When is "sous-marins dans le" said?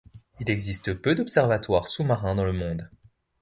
1.87-2.53